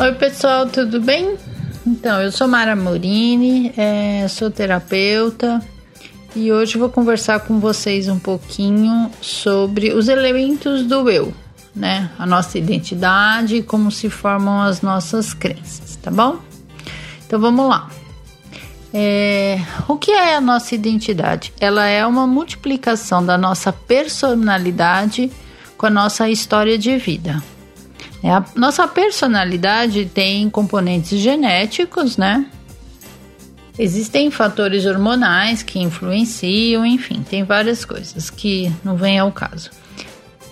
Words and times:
Oi, 0.00 0.14
pessoal, 0.14 0.66
tudo 0.66 0.98
bem? 0.98 1.36
Então, 1.86 2.22
eu 2.22 2.32
sou 2.32 2.48
Mara 2.48 2.74
Morini, 2.74 3.70
é, 3.76 4.26
sou 4.28 4.50
terapeuta 4.50 5.60
e 6.34 6.50
hoje 6.50 6.78
vou 6.78 6.88
conversar 6.88 7.40
com 7.40 7.60
vocês 7.60 8.08
um 8.08 8.18
pouquinho 8.18 9.10
sobre 9.20 9.92
os 9.92 10.08
elementos 10.08 10.84
do 10.84 11.10
eu, 11.10 11.34
né? 11.76 12.10
A 12.18 12.24
nossa 12.24 12.56
identidade 12.56 13.56
e 13.56 13.62
como 13.62 13.90
se 13.90 14.08
formam 14.08 14.62
as 14.62 14.80
nossas 14.80 15.34
crenças, 15.34 15.96
tá 15.96 16.10
bom? 16.10 16.38
Então 17.26 17.38
vamos 17.38 17.68
lá. 17.68 17.90
É, 18.94 19.60
o 19.86 19.98
que 19.98 20.12
é 20.12 20.34
a 20.34 20.40
nossa 20.40 20.74
identidade? 20.74 21.52
Ela 21.60 21.86
é 21.86 22.06
uma 22.06 22.26
multiplicação 22.26 23.22
da 23.22 23.36
nossa 23.36 23.70
personalidade 23.70 25.30
com 25.76 25.84
a 25.84 25.90
nossa 25.90 26.26
história 26.30 26.78
de 26.78 26.96
vida. 26.96 27.42
É, 28.22 28.30
a 28.30 28.44
nossa 28.54 28.86
personalidade 28.86 30.04
tem 30.06 30.48
componentes 30.50 31.18
genéticos, 31.18 32.16
né? 32.16 32.46
Existem 33.78 34.30
fatores 34.30 34.84
hormonais 34.84 35.62
que 35.62 35.78
influenciam, 35.78 36.84
enfim, 36.84 37.24
tem 37.28 37.44
várias 37.44 37.84
coisas 37.84 38.28
que 38.28 38.70
não 38.84 38.94
vem 38.94 39.18
ao 39.18 39.32
caso. 39.32 39.70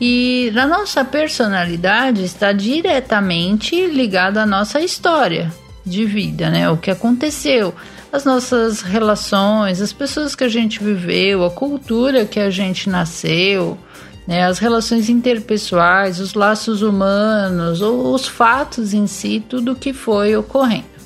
E 0.00 0.52
a 0.54 0.66
nossa 0.66 1.04
personalidade 1.04 2.22
está 2.22 2.52
diretamente 2.52 3.86
ligada 3.86 4.42
à 4.42 4.46
nossa 4.46 4.80
história 4.80 5.52
de 5.84 6.04
vida, 6.04 6.50
né? 6.50 6.70
O 6.70 6.76
que 6.76 6.90
aconteceu, 6.90 7.74
as 8.12 8.24
nossas 8.24 8.82
relações, 8.82 9.80
as 9.80 9.92
pessoas 9.92 10.34
que 10.34 10.44
a 10.44 10.48
gente 10.48 10.82
viveu, 10.82 11.44
a 11.44 11.50
cultura 11.50 12.26
que 12.26 12.38
a 12.38 12.50
gente 12.50 12.88
nasceu, 12.90 13.78
né, 14.26 14.44
as 14.44 14.58
relações 14.58 15.08
interpessoais, 15.08 16.20
os 16.20 16.34
laços 16.34 16.82
humanos, 16.82 17.80
ou 17.80 18.14
os 18.14 18.26
fatos 18.26 18.92
em 18.92 19.06
si, 19.06 19.44
tudo 19.48 19.76
que 19.76 19.92
foi 19.92 20.36
ocorrendo. 20.36 20.96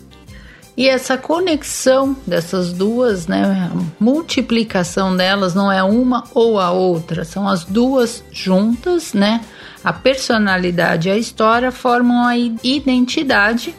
E 0.76 0.88
essa 0.88 1.18
conexão 1.18 2.16
dessas 2.26 2.72
duas, 2.72 3.26
né, 3.26 3.70
a 3.70 4.02
multiplicação 4.02 5.14
delas 5.14 5.54
não 5.54 5.70
é 5.70 5.82
uma 5.82 6.24
ou 6.32 6.58
a 6.58 6.70
outra, 6.70 7.24
são 7.24 7.46
as 7.46 7.64
duas 7.64 8.24
juntas, 8.32 9.12
né? 9.12 9.42
A 9.84 9.92
personalidade 9.92 11.08
e 11.08 11.12
a 11.12 11.18
história 11.18 11.70
formam 11.70 12.24
a 12.24 12.36
identidade, 12.36 13.74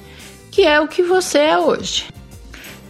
que 0.52 0.64
é 0.64 0.80
o 0.80 0.88
que 0.88 1.02
você 1.02 1.40
é 1.40 1.58
hoje. 1.58 2.06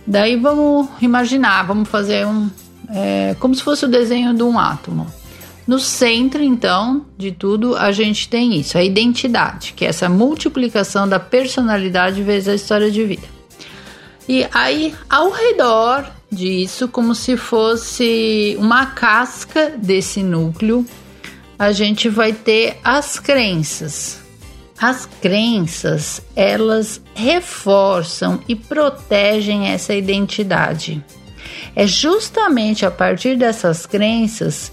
Daí 0.05 0.35
vamos 0.35 0.89
imaginar, 1.01 1.63
vamos 1.63 1.87
fazer 1.87 2.25
um. 2.25 2.49
É, 2.89 3.35
como 3.39 3.55
se 3.55 3.63
fosse 3.63 3.85
o 3.85 3.87
desenho 3.87 4.33
de 4.33 4.43
um 4.43 4.59
átomo. 4.59 5.07
No 5.67 5.79
centro, 5.79 6.41
então, 6.41 7.05
de 7.17 7.31
tudo, 7.31 7.75
a 7.75 7.91
gente 7.91 8.27
tem 8.27 8.59
isso, 8.59 8.77
a 8.77 8.83
identidade, 8.83 9.73
que 9.73 9.85
é 9.85 9.89
essa 9.89 10.09
multiplicação 10.09 11.07
da 11.07 11.19
personalidade 11.19 12.23
vezes 12.23 12.47
a 12.47 12.55
história 12.55 12.89
de 12.89 13.03
vida. 13.03 13.27
E 14.27 14.47
aí, 14.53 14.93
ao 15.09 15.29
redor 15.29 16.09
disso, 16.31 16.87
como 16.87 17.13
se 17.13 17.37
fosse 17.37 18.55
uma 18.59 18.87
casca 18.87 19.69
desse 19.69 20.23
núcleo, 20.23 20.85
a 21.59 21.71
gente 21.71 22.09
vai 22.09 22.33
ter 22.33 22.77
as 22.83 23.19
crenças. 23.19 24.19
As 24.79 25.07
crenças, 25.21 26.21
elas 26.35 26.99
reforçam 27.13 28.41
e 28.47 28.55
protegem 28.55 29.67
essa 29.67 29.93
identidade. 29.93 31.03
É 31.75 31.85
justamente 31.85 32.83
a 32.83 32.89
partir 32.89 33.37
dessas 33.37 33.85
crenças 33.85 34.71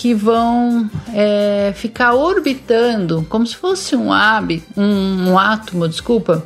que 0.00 0.14
vão 0.14 0.90
é, 1.12 1.74
ficar 1.76 2.14
orbitando, 2.14 3.26
como 3.28 3.46
se 3.46 3.54
fosse 3.54 3.94
um, 3.94 4.10
hábito, 4.10 4.64
um, 4.74 5.28
um 5.28 5.38
átomo, 5.38 5.86
desculpa, 5.86 6.42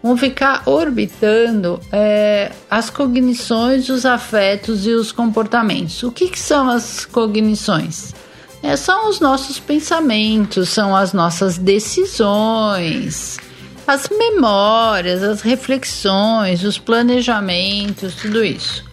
vão 0.00 0.16
ficar 0.16 0.62
orbitando 0.66 1.80
é, 1.90 2.52
as 2.70 2.90
cognições, 2.90 3.88
os 3.88 4.06
afetos 4.06 4.86
e 4.86 4.90
os 4.90 5.10
comportamentos. 5.10 6.00
O 6.04 6.12
que, 6.12 6.28
que 6.28 6.38
são 6.38 6.70
as 6.70 7.04
cognições? 7.04 8.14
É, 8.62 8.76
são 8.76 9.10
os 9.10 9.18
nossos 9.18 9.58
pensamentos, 9.58 10.68
são 10.68 10.94
as 10.94 11.12
nossas 11.12 11.58
decisões, 11.58 13.36
as 13.84 14.08
memórias, 14.10 15.24
as 15.24 15.40
reflexões, 15.40 16.62
os 16.62 16.78
planejamentos, 16.78 18.14
tudo 18.14 18.44
isso. 18.44 18.91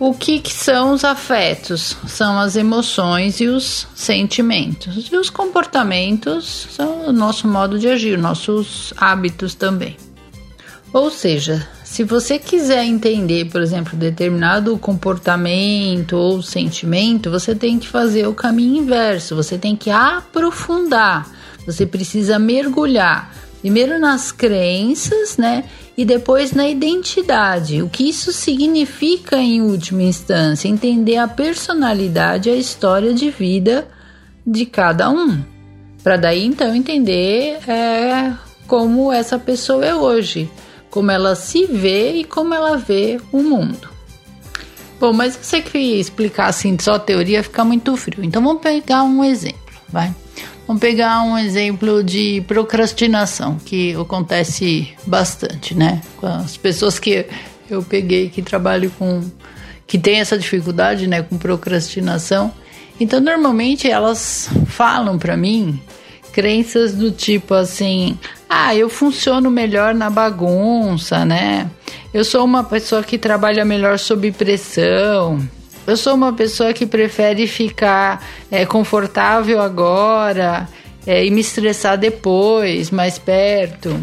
O 0.00 0.14
que, 0.14 0.40
que, 0.40 0.50
são 0.50 0.94
os 0.94 1.04
afetos? 1.04 1.94
São 2.08 2.38
as 2.38 2.56
emoções 2.56 3.38
e 3.38 3.46
os 3.48 3.86
sentimentos. 3.94 5.10
E 5.12 5.16
os 5.16 5.28
comportamentos 5.28 6.68
são 6.70 7.08
o 7.08 7.12
nosso 7.12 7.46
modo 7.46 7.78
de 7.78 7.86
agir, 7.86 8.16
nossos 8.16 8.94
hábitos 8.96 9.54
também. 9.54 9.98
Ou 10.90 11.10
seja, 11.10 11.68
se 11.84 12.02
você 12.02 12.38
quiser 12.38 12.82
entender, 12.82 13.50
por 13.50 13.60
exemplo, 13.60 13.94
determinado 13.94 14.78
comportamento 14.78 16.14
ou 16.14 16.42
sentimento, 16.42 17.30
você 17.30 17.54
tem 17.54 17.78
que 17.78 17.86
fazer 17.86 18.26
o 18.26 18.32
caminho 18.32 18.82
inverso, 18.82 19.36
você 19.36 19.58
tem 19.58 19.76
que 19.76 19.90
aprofundar, 19.90 21.28
você 21.66 21.84
precisa 21.84 22.38
mergulhar 22.38 23.30
primeiro 23.60 23.98
nas 23.98 24.32
crenças, 24.32 25.36
né? 25.36 25.64
E 26.00 26.04
depois 26.06 26.52
na 26.52 26.66
identidade. 26.66 27.82
O 27.82 27.88
que 27.90 28.08
isso 28.08 28.32
significa 28.32 29.36
em 29.36 29.60
última 29.60 30.02
instância? 30.02 30.66
Entender 30.66 31.18
a 31.18 31.28
personalidade, 31.28 32.48
a 32.48 32.56
história 32.56 33.12
de 33.12 33.30
vida 33.30 33.86
de 34.46 34.64
cada 34.64 35.10
um. 35.10 35.44
Para 36.02 36.16
daí 36.16 36.46
então 36.46 36.74
entender 36.74 37.58
é, 37.68 38.32
como 38.66 39.12
essa 39.12 39.38
pessoa 39.38 39.84
é 39.84 39.94
hoje, 39.94 40.50
como 40.88 41.10
ela 41.10 41.34
se 41.34 41.66
vê 41.66 42.12
e 42.14 42.24
como 42.24 42.54
ela 42.54 42.78
vê 42.78 43.20
o 43.30 43.42
mundo. 43.42 43.90
Bom, 44.98 45.12
mas 45.12 45.36
eu 45.36 45.44
sei 45.44 45.60
que 45.60 45.76
explicar 45.76 46.46
assim 46.46 46.78
só 46.80 46.98
teoria 46.98 47.42
fica 47.42 47.62
muito 47.62 47.94
frio. 47.94 48.24
Então 48.24 48.42
vamos 48.42 48.62
pegar 48.62 49.02
um 49.02 49.22
exemplo, 49.22 49.60
vai? 49.86 50.14
Vamos 50.70 50.82
pegar 50.82 51.24
um 51.24 51.36
exemplo 51.36 52.00
de 52.00 52.44
procrastinação, 52.46 53.56
que 53.56 53.92
acontece 53.96 54.94
bastante, 55.04 55.76
né? 55.76 56.00
Com 56.16 56.28
as 56.28 56.56
pessoas 56.56 56.96
que 56.96 57.26
eu 57.68 57.82
peguei 57.82 58.28
que 58.28 58.40
trabalham 58.40 58.88
com. 58.96 59.20
que 59.84 59.98
tem 59.98 60.20
essa 60.20 60.38
dificuldade, 60.38 61.08
né, 61.08 61.22
com 61.22 61.36
procrastinação. 61.36 62.52
Então, 63.00 63.18
normalmente 63.18 63.90
elas 63.90 64.48
falam 64.66 65.18
para 65.18 65.36
mim 65.36 65.82
crenças 66.32 66.94
do 66.94 67.10
tipo 67.10 67.52
assim: 67.52 68.16
ah, 68.48 68.72
eu 68.72 68.88
funciono 68.88 69.50
melhor 69.50 69.92
na 69.92 70.08
bagunça, 70.08 71.24
né? 71.24 71.68
Eu 72.14 72.24
sou 72.24 72.44
uma 72.44 72.62
pessoa 72.62 73.02
que 73.02 73.18
trabalha 73.18 73.64
melhor 73.64 73.98
sob 73.98 74.30
pressão. 74.30 75.40
Eu 75.86 75.96
sou 75.96 76.14
uma 76.14 76.32
pessoa 76.32 76.72
que 76.72 76.86
prefere 76.86 77.46
ficar 77.46 78.24
é, 78.50 78.64
confortável 78.66 79.60
agora 79.60 80.68
é, 81.06 81.24
e 81.24 81.30
me 81.30 81.40
estressar 81.40 81.98
depois, 81.98 82.90
mais 82.90 83.18
perto 83.18 83.98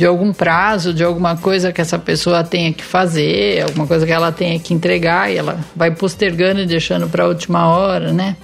de 0.00 0.06
algum 0.06 0.32
prazo, 0.32 0.94
de 0.94 1.04
alguma 1.04 1.36
coisa 1.36 1.72
que 1.72 1.80
essa 1.80 1.98
pessoa 1.98 2.42
tenha 2.42 2.72
que 2.72 2.82
fazer, 2.82 3.60
alguma 3.64 3.86
coisa 3.86 4.06
que 4.06 4.12
ela 4.12 4.32
tenha 4.32 4.58
que 4.58 4.72
entregar 4.72 5.30
e 5.30 5.36
ela 5.36 5.60
vai 5.76 5.90
postergando 5.90 6.60
e 6.60 6.66
deixando 6.66 7.06
para 7.06 7.24
a 7.24 7.28
última 7.28 7.68
hora, 7.68 8.10
né? 8.10 8.34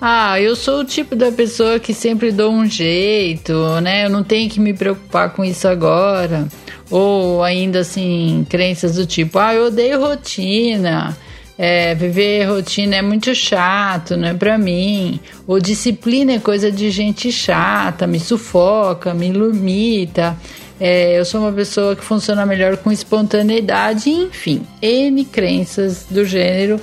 Ah, 0.00 0.38
eu 0.40 0.54
sou 0.54 0.80
o 0.80 0.84
tipo 0.84 1.16
da 1.16 1.32
pessoa 1.32 1.80
que 1.80 1.94
sempre 1.94 2.30
dou 2.30 2.52
um 2.52 2.66
jeito, 2.66 3.52
né? 3.80 4.04
Eu 4.04 4.10
não 4.10 4.22
tenho 4.22 4.50
que 4.50 4.60
me 4.60 4.74
preocupar 4.74 5.30
com 5.32 5.42
isso 5.42 5.66
agora. 5.66 6.46
Ou 6.90 7.42
ainda 7.42 7.80
assim, 7.80 8.46
crenças 8.48 8.96
do 8.96 9.06
tipo, 9.06 9.38
ah, 9.38 9.54
eu 9.54 9.66
odeio 9.66 10.00
rotina. 10.00 11.16
É, 11.58 11.94
viver 11.94 12.44
rotina 12.44 12.96
é 12.96 13.02
muito 13.02 13.34
chato, 13.34 14.16
não 14.16 14.28
é 14.28 14.34
para 14.34 14.58
mim. 14.58 15.18
Ou 15.46 15.58
disciplina 15.58 16.32
é 16.32 16.38
coisa 16.38 16.70
de 16.70 16.90
gente 16.90 17.32
chata, 17.32 18.06
me 18.06 18.20
sufoca, 18.20 19.14
me 19.14 19.30
limita. 19.30 20.36
É, 20.78 21.18
eu 21.18 21.24
sou 21.24 21.40
uma 21.40 21.52
pessoa 21.52 21.96
que 21.96 22.04
funciona 22.04 22.44
melhor 22.44 22.76
com 22.76 22.92
espontaneidade, 22.92 24.10
enfim, 24.10 24.60
N 24.82 25.24
crenças 25.24 26.04
do 26.10 26.22
gênero 26.22 26.78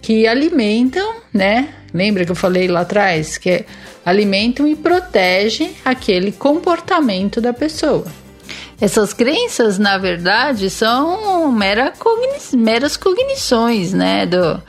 que 0.00 0.24
alimentam, 0.28 1.16
né? 1.34 1.74
Lembra 1.92 2.24
que 2.24 2.30
eu 2.30 2.36
falei 2.36 2.68
lá 2.68 2.80
atrás? 2.80 3.38
Que 3.38 3.64
alimentam 4.04 4.66
e 4.66 4.74
protegem 4.74 5.72
aquele 5.84 6.32
comportamento 6.32 7.40
da 7.40 7.52
pessoa. 7.52 8.06
Essas 8.80 9.12
crenças, 9.12 9.78
na 9.78 9.98
verdade, 9.98 10.70
são 10.70 11.50
mera 11.50 11.92
cogni 11.98 12.38
meras 12.54 12.96
cognições, 12.96 13.92
né, 13.92 14.24
do, 14.24 14.62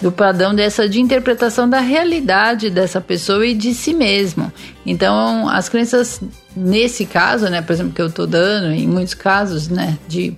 do 0.00 0.12
padrão 0.12 0.54
dessa 0.54 0.88
de 0.88 1.00
interpretação 1.00 1.68
da 1.68 1.80
realidade 1.80 2.70
dessa 2.70 3.00
pessoa 3.00 3.44
e 3.44 3.54
de 3.54 3.74
si 3.74 3.92
mesmo. 3.92 4.52
Então, 4.84 5.48
as 5.48 5.68
crenças 5.68 6.20
nesse 6.54 7.04
caso, 7.04 7.48
né, 7.50 7.60
por 7.60 7.72
exemplo, 7.72 7.92
que 7.92 8.00
eu 8.00 8.10
tô 8.10 8.26
dando, 8.26 8.72
em 8.72 8.86
muitos 8.86 9.14
casos, 9.14 9.68
né, 9.68 9.98
de 10.06 10.36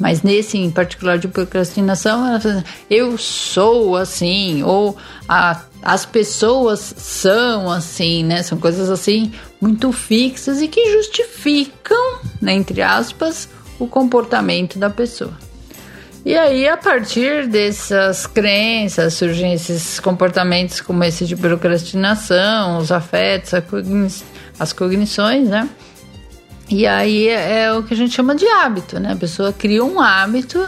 Mas 0.00 0.22
nesse 0.22 0.56
em 0.56 0.70
particular 0.70 1.18
de 1.18 1.28
procrastinação, 1.28 2.24
eu 2.88 3.18
sou 3.18 3.94
assim, 3.94 4.62
ou 4.62 4.96
a, 5.28 5.60
as 5.82 6.06
pessoas 6.06 6.80
são 6.96 7.70
assim, 7.70 8.24
né? 8.24 8.42
São 8.42 8.56
coisas 8.56 8.88
assim 8.88 9.30
muito 9.60 9.92
fixas 9.92 10.62
e 10.62 10.68
que 10.68 10.90
justificam, 10.90 12.20
né, 12.40 12.54
entre 12.54 12.80
aspas, 12.80 13.46
o 13.78 13.86
comportamento 13.86 14.78
da 14.78 14.88
pessoa. 14.88 15.34
E 16.24 16.36
aí, 16.36 16.66
a 16.66 16.76
partir 16.76 17.46
dessas 17.46 18.26
crenças, 18.26 19.14
surgem 19.14 19.52
esses 19.52 20.00
comportamentos 20.00 20.80
como 20.80 21.04
esse 21.04 21.26
de 21.26 21.36
procrastinação, 21.36 22.78
os 22.78 22.90
afetos, 22.90 23.52
as 24.58 24.72
cognições, 24.72 25.48
né? 25.48 25.68
E 26.70 26.86
aí 26.86 27.28
é, 27.28 27.64
é 27.64 27.72
o 27.72 27.82
que 27.82 27.92
a 27.92 27.96
gente 27.96 28.14
chama 28.14 28.34
de 28.34 28.46
hábito, 28.46 29.00
né? 29.00 29.12
A 29.12 29.16
pessoa 29.16 29.52
cria 29.52 29.84
um 29.84 30.00
hábito, 30.00 30.66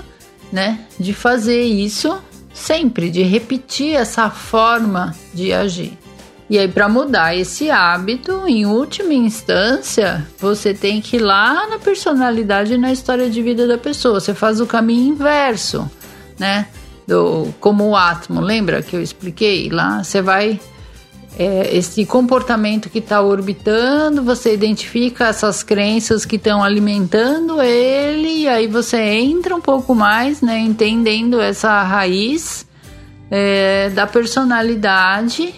né, 0.50 0.80
de 0.98 1.14
fazer 1.14 1.62
isso 1.62 2.20
sempre, 2.52 3.08
de 3.08 3.22
repetir 3.22 3.94
essa 3.94 4.28
forma 4.28 5.14
de 5.32 5.52
agir. 5.52 5.96
E 6.50 6.58
aí, 6.58 6.68
para 6.68 6.86
mudar 6.86 7.34
esse 7.34 7.70
hábito, 7.70 8.46
em 8.46 8.66
última 8.66 9.14
instância, 9.14 10.26
você 10.38 10.74
tem 10.74 11.00
que 11.00 11.16
ir 11.16 11.20
lá 11.20 11.66
na 11.66 11.78
personalidade 11.78 12.74
e 12.74 12.78
na 12.78 12.92
história 12.92 13.30
de 13.30 13.40
vida 13.40 13.66
da 13.66 13.78
pessoa. 13.78 14.20
Você 14.20 14.34
faz 14.34 14.60
o 14.60 14.66
caminho 14.66 15.14
inverso, 15.14 15.90
né? 16.38 16.66
Do, 17.06 17.54
como 17.58 17.88
o 17.88 17.96
átomo, 17.96 18.40
lembra 18.40 18.82
que 18.82 18.94
eu 18.94 19.00
expliquei 19.00 19.70
lá? 19.70 20.04
Você 20.04 20.20
vai 20.20 20.60
é, 21.38 21.74
esse 21.76 22.04
comportamento 22.04 22.90
que 22.90 22.98
está 22.98 23.22
orbitando, 23.22 24.22
você 24.22 24.52
identifica 24.52 25.28
essas 25.28 25.62
crenças 25.62 26.24
que 26.24 26.36
estão 26.36 26.62
alimentando 26.62 27.62
ele, 27.62 28.42
e 28.42 28.48
aí 28.48 28.66
você 28.66 28.98
entra 28.98 29.56
um 29.56 29.60
pouco 29.60 29.94
mais, 29.94 30.40
né, 30.42 30.58
entendendo 30.58 31.40
essa 31.40 31.82
raiz 31.82 32.66
é, 33.30 33.90
da 33.90 34.06
personalidade 34.06 35.54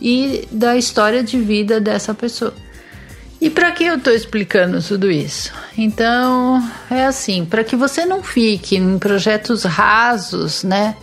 e 0.00 0.48
da 0.50 0.76
história 0.76 1.22
de 1.22 1.38
vida 1.38 1.80
dessa 1.80 2.12
pessoa. 2.12 2.54
E 3.40 3.50
para 3.50 3.72
que 3.72 3.84
eu 3.84 3.96
estou 3.96 4.12
explicando 4.12 4.80
tudo 4.80 5.10
isso? 5.10 5.52
Então, 5.76 6.62
é 6.88 7.06
assim, 7.06 7.44
para 7.44 7.64
que 7.64 7.74
você 7.74 8.06
não 8.06 8.22
fique 8.22 8.76
em 8.76 8.98
projetos 8.98 9.64
rasos, 9.64 10.62
né? 10.62 10.96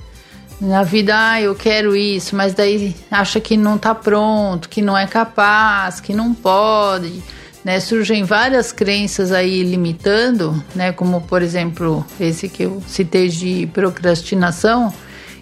Na 0.60 0.84
vida, 0.84 1.14
ah, 1.16 1.42
eu 1.42 1.56
quero 1.56 1.96
isso, 1.96 2.36
mas 2.36 2.54
daí 2.54 2.94
acha 3.10 3.40
que 3.40 3.56
não 3.56 3.78
está 3.78 3.96
pronto, 3.96 4.68
que 4.68 4.82
não 4.82 4.98
é 4.98 5.08
capaz, 5.08 6.02
que 6.02 6.14
não 6.14 6.34
pode, 6.34 7.24
né? 7.64 7.80
Surgem 7.80 8.24
várias 8.24 8.72
crenças 8.72 9.32
aí 9.32 9.64
limitando, 9.64 10.62
né? 10.76 10.92
Como 10.92 11.22
por 11.22 11.42
exemplo 11.42 12.06
esse 12.20 12.50
que 12.50 12.64
eu 12.64 12.84
citei 12.86 13.30
de 13.30 13.68
procrastinação. 13.74 14.94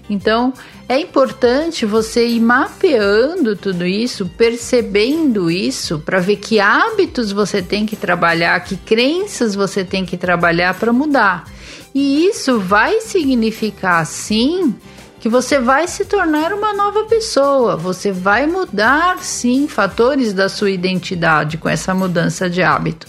Então 0.08 0.54
é 0.88 1.00
importante 1.00 1.86
você 1.86 2.28
ir 2.28 2.40
mapeando 2.40 3.56
tudo 3.56 3.86
isso, 3.86 4.26
percebendo 4.38 5.50
isso, 5.50 6.00
para 6.00 6.20
ver 6.20 6.38
que 6.38 6.60
hábitos 6.60 7.32
você 7.32 7.62
tem 7.62 7.88
que 7.88 7.96
trabalhar, 7.96 8.60
que 8.60 8.78
crenças 8.78 9.56
você 9.56 9.84
tem 9.84 10.06
que 10.06 10.16
trabalhar 10.16 10.76
para 10.76 10.94
mudar. 10.94 11.46
E 11.94 12.28
isso 12.28 12.60
vai 12.60 13.02
significar 13.02 14.06
sim 14.06 14.76
que 15.20 15.30
você 15.30 15.60
vai 15.60 15.88
se 15.88 16.06
tornar 16.06 16.54
uma 16.54 16.74
nova 16.74 17.06
pessoa, 17.06 17.76
você 17.76 18.12
vai 18.12 18.46
mudar 18.46 19.20
sim 19.20 19.68
fatores 19.68 20.34
da 20.34 20.48
sua 20.48 20.70
identidade 20.70 21.58
com 21.58 21.68
essa 21.68 21.94
mudança 21.94 22.50
de 22.50 22.62
hábito, 22.62 23.08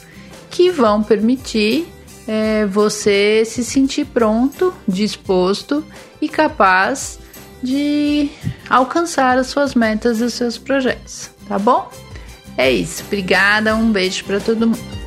que 0.51 0.71
vão 0.71 1.03
permitir 1.03 1.87
é, 2.27 2.67
você 2.67 3.43
se 3.45 3.65
sentir 3.65 4.07
pronto, 4.07 4.73
disposto 4.87 5.85
e 6.21 6.29
capaz 6.29 7.19
de 7.63 8.29
alcançar 8.69 9.37
as 9.39 9.49
suas 9.49 9.75
metas 9.75 10.21
e 10.21 10.25
os 10.25 10.35
seus 10.35 10.57
projetos, 10.59 11.31
tá 11.49 11.59
bom? 11.59 11.91
É 12.57 12.71
isso, 12.71 13.03
obrigada, 13.07 13.75
um 13.75 13.91
beijo 13.91 14.25
para 14.25 14.41
todo 14.41 14.67
mundo. 14.67 14.98